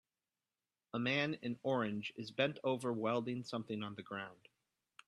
A 0.95 0.99
man 0.99 1.35
in 1.43 1.59
orange 1.61 2.11
is 2.15 2.31
bent 2.31 2.57
over 2.63 2.91
welding 2.91 3.43
something 3.43 3.83
on 3.83 3.93
the 3.93 4.01
ground 4.01 4.47